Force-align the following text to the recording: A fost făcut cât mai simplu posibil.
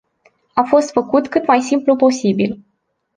A 0.55 0.63
fost 0.63 0.91
făcut 0.91 1.27
cât 1.27 1.47
mai 1.47 1.61
simplu 1.61 1.95
posibil. 1.95 2.59